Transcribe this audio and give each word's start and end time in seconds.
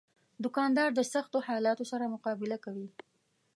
دوکاندار 0.43 0.89
د 0.95 0.99
سختو 1.13 1.37
حالاتو 1.47 1.83
سره 1.91 2.11
مقابله 2.13 2.57
کوي. 2.65 2.87